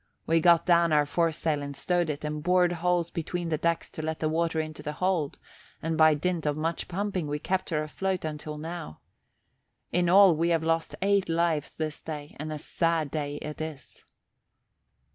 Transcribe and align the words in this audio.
We 0.25 0.39
got 0.39 0.65
down 0.65 0.91
our 0.91 1.05
foresail 1.05 1.61
and 1.61 1.77
stowed 1.77 2.09
it 2.09 2.25
and 2.25 2.41
bored 2.41 2.71
holes 2.71 3.11
between 3.11 3.49
the 3.49 3.57
decks 3.59 3.91
to 3.91 4.01
let 4.01 4.17
the 4.17 4.29
water 4.29 4.59
into 4.59 4.81
the 4.81 4.93
hold 4.93 5.37
and 5.79 5.95
by 5.95 6.15
dint 6.15 6.47
of 6.47 6.57
much 6.57 6.87
pumping 6.87 7.27
we 7.27 7.37
kept 7.37 7.69
her 7.69 7.83
afloat 7.83 8.25
until 8.25 8.57
now. 8.57 9.01
In 9.91 10.09
all 10.09 10.35
we 10.35 10.49
have 10.49 10.63
lost 10.63 10.95
eight 11.03 11.29
lives 11.29 11.75
this 11.77 12.01
day 12.01 12.35
and 12.39 12.51
a 12.51 12.57
sad 12.57 13.11
day 13.11 13.35
it 13.43 13.61
is." 13.61 14.03